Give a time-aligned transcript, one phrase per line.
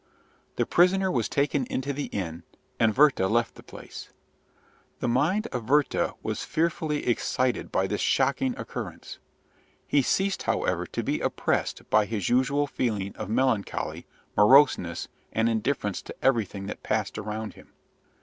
[0.55, 2.41] The prisoner was taken into the inn,
[2.79, 4.09] and Werther left the place.
[4.99, 9.19] The mind of Werther was fearfully excited by this shocking occurrence.
[9.85, 16.01] He ceased, however, to be oppressed by his usual feeling of melancholy, moroseness, and indifference
[16.01, 17.67] to everything that passed around him.